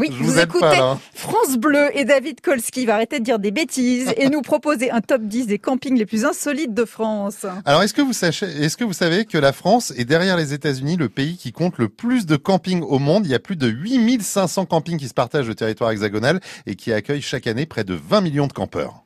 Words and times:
Oui, 0.00 0.10
vous, 0.12 0.38
écoutez 0.38 0.60
pas. 0.60 1.00
France 1.12 1.56
Bleu 1.56 1.88
et 1.92 2.04
David 2.04 2.40
Kolski 2.40 2.86
va 2.86 2.94
arrêter 2.94 3.18
de 3.18 3.24
dire 3.24 3.40
des 3.40 3.50
bêtises 3.50 4.14
et 4.16 4.28
nous 4.28 4.42
proposer 4.42 4.92
un 4.92 5.00
top 5.00 5.22
10 5.22 5.48
des 5.48 5.58
campings 5.58 5.98
les 5.98 6.06
plus 6.06 6.24
insolites 6.24 6.72
de 6.72 6.84
France. 6.84 7.44
Alors, 7.64 7.82
est-ce 7.82 7.94
que 7.94 8.02
vous 8.02 8.12
sachez, 8.12 8.46
est-ce 8.46 8.76
que 8.76 8.84
vous 8.84 8.92
savez 8.92 9.24
que 9.24 9.38
la 9.38 9.52
France 9.52 9.92
est 9.96 10.04
derrière 10.04 10.36
les 10.36 10.54
États-Unis 10.54 10.96
le 10.96 11.08
pays 11.08 11.36
qui 11.36 11.50
compte 11.50 11.78
le 11.78 11.88
plus 11.88 12.26
de 12.26 12.36
campings 12.36 12.82
au 12.82 13.00
monde? 13.00 13.26
Il 13.26 13.32
y 13.32 13.34
a 13.34 13.40
plus 13.40 13.56
de 13.56 13.66
8500 13.66 14.66
campings 14.66 14.98
qui 14.98 15.08
se 15.08 15.14
partagent 15.14 15.48
le 15.48 15.56
territoire 15.56 15.90
hexagonal 15.90 16.38
et 16.66 16.76
qui 16.76 16.92
accueillent 16.92 17.20
chaque 17.20 17.48
année 17.48 17.66
près 17.66 17.82
de 17.82 17.94
20 17.94 18.20
millions 18.20 18.46
de 18.46 18.52
campeurs. 18.52 19.02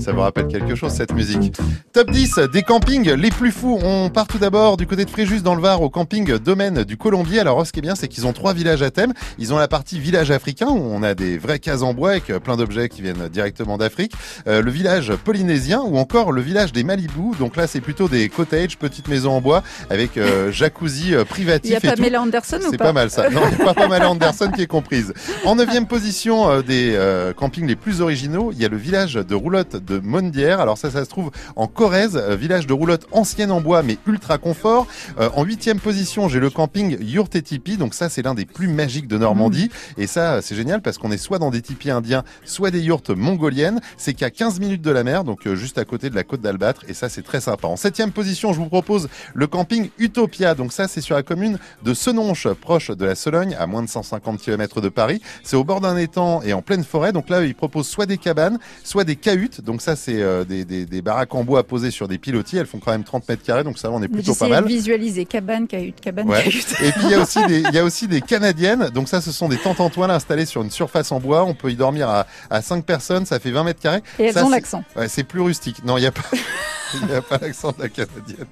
Ça 0.00 0.12
vous 0.12 0.20
rappelle 0.20 0.48
quelque 0.48 0.74
chose 0.74 0.92
cette 0.92 1.14
musique 1.14 1.56
Top 1.92 2.10
10 2.10 2.40
des 2.52 2.62
campings 2.62 3.10
les 3.10 3.30
plus 3.30 3.52
fous. 3.52 3.78
On 3.82 4.10
part 4.10 4.26
tout 4.26 4.38
d'abord 4.38 4.76
du 4.76 4.86
côté 4.86 5.04
de 5.04 5.10
Fréjus 5.10 5.42
dans 5.42 5.54
le 5.54 5.62
Var 5.62 5.82
au 5.82 5.90
camping 5.90 6.38
Domaine 6.38 6.84
du 6.84 6.96
Colombier. 6.96 7.40
Alors 7.40 7.66
ce 7.66 7.72
qui 7.72 7.78
est 7.78 7.82
bien 7.82 7.94
c'est 7.94 8.08
qu'ils 8.08 8.26
ont 8.26 8.32
trois 8.32 8.52
villages 8.52 8.82
à 8.82 8.90
thème. 8.90 9.12
Ils 9.38 9.52
ont 9.54 9.58
la 9.58 9.68
partie 9.68 9.98
village 9.98 10.30
africain 10.30 10.68
où 10.68 10.78
on 10.78 11.02
a 11.02 11.14
des 11.14 11.38
vraies 11.38 11.58
cases 11.58 11.82
en 11.82 11.94
bois 11.94 12.10
avec 12.10 12.26
plein 12.38 12.56
d'objets 12.56 12.88
qui 12.88 13.02
viennent 13.02 13.28
directement 13.28 13.78
d'Afrique. 13.78 14.12
Euh, 14.46 14.62
le 14.62 14.70
village 14.70 15.12
polynésien 15.24 15.80
ou 15.80 15.96
encore 15.96 16.32
le 16.32 16.40
village 16.42 16.72
des 16.72 16.84
Malibu. 16.84 17.36
Donc 17.38 17.56
là 17.56 17.66
c'est 17.66 17.80
plutôt 17.80 18.08
des 18.08 18.28
cottages, 18.28 18.78
petites 18.78 19.08
maisons 19.08 19.32
en 19.32 19.40
bois 19.40 19.62
avec 19.88 20.16
euh, 20.16 20.50
jacuzzi 20.52 21.14
euh, 21.14 21.20
Il 21.20 21.26
privatif 21.26 21.70
y 21.72 21.76
a 21.76 21.80
tout. 21.80 21.86
Pamela 21.88 22.22
Anderson 22.22 22.58
ou 22.58 22.70
C'est 22.70 22.76
pas 22.76 22.86
pas 22.86 22.92
mal 22.92 23.10
ça. 23.10 23.30
Non, 23.30 23.42
il 23.50 23.56
n'y 23.56 23.62
a 23.62 23.64
pas 23.66 23.74
Pamela 23.74 24.10
Anderson 24.10 24.50
qui 24.54 24.62
est 24.62 24.66
comprise. 24.66 25.12
En 25.44 25.54
neuvième 25.56 25.86
position 25.86 26.50
euh, 26.50 26.62
des 26.62 26.94
euh, 26.94 27.32
campings 27.32 27.66
les 27.66 27.76
plus 27.76 28.00
originaux, 28.00 28.50
il 28.52 28.60
y 28.60 28.64
a 28.64 28.68
le 28.68 28.76
village 28.76 29.14
de 29.14 29.34
Roulotte 29.34 29.76
de 29.90 29.98
Mondière. 29.98 30.60
Alors 30.60 30.78
ça, 30.78 30.90
ça 30.90 31.04
se 31.04 31.10
trouve 31.10 31.30
en 31.56 31.66
Corrèze, 31.66 32.16
euh, 32.16 32.36
village 32.36 32.66
de 32.66 32.72
roulotte 32.72 33.06
ancienne 33.12 33.50
en 33.50 33.60
bois 33.60 33.82
mais 33.82 33.98
ultra 34.06 34.38
confort. 34.38 34.86
Euh, 35.18 35.28
en 35.34 35.44
huitième 35.44 35.80
position, 35.80 36.28
j'ai 36.28 36.40
le 36.40 36.48
camping 36.48 36.96
Yurt 37.00 37.34
et 37.34 37.42
Tipi. 37.42 37.76
Donc 37.76 37.94
ça, 37.94 38.08
c'est 38.08 38.22
l'un 38.22 38.34
des 38.34 38.46
plus 38.46 38.68
magiques 38.68 39.08
de 39.08 39.18
Normandie. 39.18 39.70
Et 39.98 40.06
ça, 40.06 40.40
c'est 40.42 40.54
génial 40.54 40.80
parce 40.80 40.98
qu'on 40.98 41.10
est 41.10 41.18
soit 41.18 41.38
dans 41.38 41.50
des 41.50 41.62
tipis 41.62 41.90
indiens, 41.90 42.22
soit 42.44 42.70
des 42.70 42.80
yurts 42.80 43.16
mongoliennes. 43.16 43.80
C'est 43.96 44.14
qu'à 44.14 44.30
15 44.30 44.60
minutes 44.60 44.82
de 44.82 44.90
la 44.90 45.02
mer, 45.02 45.24
donc 45.24 45.46
euh, 45.46 45.56
juste 45.56 45.78
à 45.78 45.84
côté 45.84 46.08
de 46.08 46.14
la 46.14 46.22
côte 46.22 46.40
d'Albâtre. 46.40 46.84
Et 46.88 46.94
ça, 46.94 47.08
c'est 47.08 47.22
très 47.22 47.40
sympa. 47.40 47.66
En 47.66 47.76
septième 47.76 48.12
position, 48.12 48.52
je 48.52 48.58
vous 48.58 48.68
propose 48.68 49.08
le 49.34 49.46
camping 49.46 49.90
Utopia. 49.98 50.54
Donc 50.54 50.72
ça, 50.72 50.86
c'est 50.86 51.00
sur 51.00 51.16
la 51.16 51.22
commune 51.22 51.58
de 51.82 51.94
Senonches, 51.94 52.48
proche 52.48 52.90
de 52.90 53.04
la 53.04 53.14
Sologne, 53.14 53.56
à 53.58 53.66
moins 53.66 53.82
de 53.82 53.88
150 53.88 54.40
km 54.40 54.80
de 54.80 54.88
Paris. 54.88 55.20
C'est 55.42 55.56
au 55.56 55.64
bord 55.64 55.80
d'un 55.80 55.96
étang 55.96 56.42
et 56.42 56.52
en 56.52 56.62
pleine 56.62 56.84
forêt. 56.84 57.12
Donc 57.12 57.28
là, 57.28 57.44
ils 57.44 57.54
proposent 57.54 57.88
soit 57.88 58.06
des 58.06 58.18
cabanes, 58.18 58.58
soit 58.84 59.04
des 59.04 59.16
cahutes. 59.16 59.60
Donc 59.70 59.82
ça, 59.82 59.94
c'est 59.94 60.20
euh, 60.20 60.44
des, 60.44 60.64
des, 60.64 60.84
des 60.84 61.00
baraques 61.00 61.32
en 61.32 61.44
bois 61.44 61.62
posées 61.62 61.92
sur 61.92 62.08
des 62.08 62.18
pilotis. 62.18 62.56
Elles 62.56 62.66
font 62.66 62.80
quand 62.80 62.90
même 62.90 63.04
30 63.04 63.28
mètres 63.28 63.44
carrés, 63.44 63.62
donc 63.62 63.78
ça, 63.78 63.88
on 63.92 64.02
est 64.02 64.08
plutôt 64.08 64.34
pas 64.34 64.48
mal. 64.48 64.66
visualiser 64.66 65.26
cabane, 65.26 65.68
cahute, 65.68 66.00
cabane, 66.00 66.28
Ouais. 66.28 66.42
cahute. 66.42 66.72
Et 66.82 66.90
puis 66.90 67.02
il 67.04 67.10
y 67.10 67.14
a 67.14 67.20
aussi 67.20 67.38
des, 67.46 67.60
il 67.60 67.72
y 67.72 67.78
a 67.78 67.84
aussi 67.84 68.08
des 68.08 68.20
canadiennes. 68.20 68.90
Donc 68.92 69.08
ça, 69.08 69.20
ce 69.20 69.30
sont 69.30 69.48
des 69.48 69.58
tentes 69.58 69.78
en 69.78 69.88
toile 69.88 70.10
installées 70.10 70.44
sur 70.44 70.62
une 70.62 70.70
surface 70.72 71.12
en 71.12 71.20
bois. 71.20 71.44
On 71.44 71.54
peut 71.54 71.70
y 71.70 71.76
dormir 71.76 72.08
à, 72.08 72.26
à 72.50 72.62
5 72.62 72.84
personnes. 72.84 73.26
Ça 73.26 73.38
fait 73.38 73.52
20 73.52 73.62
mètres 73.62 73.80
carrés. 73.80 74.02
Et 74.18 74.24
elles 74.24 74.34
Ça, 74.34 74.44
ont 74.44 74.50
l'accent. 74.50 74.82
Ouais, 74.96 75.06
c'est 75.06 75.22
plus 75.22 75.40
rustique. 75.40 75.84
Non, 75.84 75.96
il 75.98 76.00
n'y 76.00 76.06
a 76.08 76.12
pas, 76.12 76.22
il 77.02 77.08
y 77.08 77.14
a 77.14 77.22
pas 77.22 77.38
l'accent 77.40 77.70
de 77.70 77.82
la 77.84 77.88
canadienne. 77.88 78.46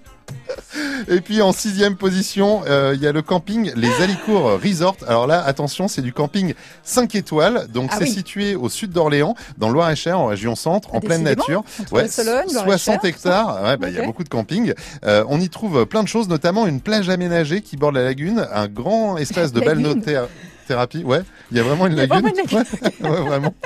Et 1.08 1.20
puis 1.20 1.42
en 1.42 1.52
sixième 1.52 1.96
position, 1.96 2.62
euh, 2.66 2.92
il 2.94 3.02
y 3.02 3.06
a 3.06 3.12
le 3.12 3.22
camping 3.22 3.72
Les 3.76 3.92
Alicours 4.02 4.58
Resort. 4.62 4.96
Alors 5.06 5.26
là, 5.26 5.42
attention, 5.44 5.88
c'est 5.88 6.02
du 6.02 6.12
camping 6.12 6.54
5 6.82 7.14
étoiles. 7.14 7.66
Donc 7.72 7.90
Ah 7.92 7.96
c'est 7.98 8.04
oui. 8.04 8.10
situé 8.10 8.54
au 8.56 8.68
sud 8.68 8.90
d'Orléans, 8.90 9.34
dans 9.58 9.68
le 9.68 9.74
Loir-et-Cher, 9.74 10.18
en 10.18 10.26
région 10.26 10.56
centre, 10.56 10.94
en 10.94 11.00
pleine 11.00 11.22
nature. 11.22 11.62
Loir-et-Cher, 11.92 12.44
60 12.48 13.04
hectares. 13.04 13.62
Ouais, 13.62 13.76
bah, 13.76 13.88
il 13.88 13.94
y 13.94 13.98
a 13.98 14.04
beaucoup 14.04 14.24
de 14.24 14.28
camping. 14.28 14.72
Euh, 15.04 15.24
on 15.28 15.40
y 15.40 15.48
trouve 15.48 15.86
plein 15.86 16.02
de 16.02 16.08
choses, 16.08 16.28
notamment 16.28 16.66
une 16.66 16.80
plage 16.80 17.08
aménagée 17.08 17.60
qui 17.60 17.76
borde 17.76 17.94
la 17.94 18.04
lagune, 18.04 18.46
un 18.52 18.66
grand 18.68 19.16
espace 19.16 19.52
de 19.52 19.60
balnéothérapie. 20.68 21.04
Ouais, 21.04 21.22
il 21.50 21.56
y 21.56 21.60
a 21.60 21.62
vraiment 21.62 21.86
une 21.86 21.96
lagune. 21.96 22.20
vraiment 22.20 22.28
une 22.28 22.36
lagune. 22.36 22.58
Ouais, 23.00 23.08
ouais, 23.10 23.20
vraiment. 23.28 23.54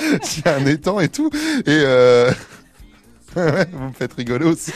Il 0.00 0.42
y 0.44 0.48
a 0.48 0.54
un 0.56 0.66
étang 0.66 1.00
et 1.00 1.08
tout. 1.08 1.30
Et 1.60 1.62
euh... 1.68 2.30
vous 3.36 3.84
me 3.88 3.92
faites 3.92 4.12
rigoler 4.14 4.46
aussi. 4.46 4.72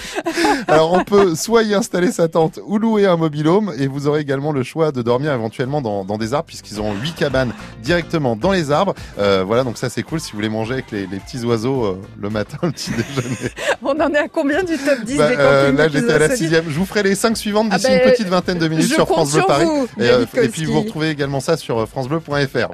Alors 0.69 0.93
on 0.93 1.04
peut 1.04 1.34
soit 1.34 1.62
y 1.62 1.75
installer 1.75 2.12
sa 2.12 2.28
tente 2.28 2.60
ou 2.66 2.78
louer 2.78 3.06
un 3.06 3.16
mobilhome 3.16 3.72
et 3.78 3.87
vous 3.87 4.06
aurez 4.06 4.21
également 4.21 4.53
le 4.53 4.62
choix 4.62 4.93
de 4.93 5.03
dormir 5.03 5.32
éventuellement 5.32 5.81
dans, 5.81 6.04
dans 6.04 6.19
des 6.19 6.34
arbres 6.34 6.47
puisqu'ils 6.47 6.81
ont 6.81 6.93
huit 6.94 7.15
cabanes 7.15 7.53
directement 7.82 8.37
dans 8.37 8.53
les 8.53 8.70
arbres. 8.70 8.94
Euh, 9.19 9.43
voilà 9.47 9.65
donc 9.65 9.78
ça 9.78 9.88
c'est 9.88 10.03
cool 10.03 10.20
si 10.20 10.32
vous 10.32 10.37
voulez 10.38 10.49
manger 10.49 10.75
avec 10.75 10.91
les, 10.91 11.06
les 11.06 11.19
petits 11.19 11.43
oiseaux 11.44 11.84
euh, 11.84 12.00
le 12.20 12.31
matin 12.31 12.59
le 12.62 12.72
petit 12.72 12.91
déjeuner. 12.91 13.37
On 13.82 13.99
en 13.99 14.12
est 14.12 14.19
à 14.19 14.28
combien 14.28 14.62
du 14.62 14.76
top 14.76 15.00
10 15.04 15.16
Bah, 15.16 15.28
des 15.31 15.37
euh, 15.38 15.72
là 15.72 15.88
j'étais 15.88 16.12
à 16.12 16.19
la 16.19 16.37
sixième. 16.37 16.65
Je 16.69 16.78
vous 16.78 16.84
ferai 16.87 17.03
les 17.03 17.15
cinq 17.15 17.37
suivantes 17.37 17.69
Ah 17.70 17.76
d'ici 17.76 17.88
ben, 17.88 18.00
une 18.04 18.10
petite 18.12 18.28
vingtaine 18.28 18.59
de 18.59 18.69
minutes 18.69 18.93
sur 18.93 19.06
France 19.06 19.32
Bleu 19.32 19.43
Paris. 19.47 19.65
vous, 19.65 19.88
Et, 19.99 20.09
euh, 20.09 20.25
et 20.43 20.49
puis 20.49 20.65
vous 20.65 20.81
retrouvez 20.82 21.10
également 21.10 21.41
ça 21.41 21.56
sur 21.56 21.88
francebleu.fr. 21.88 22.69